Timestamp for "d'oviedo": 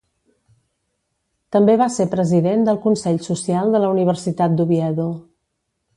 4.61-5.07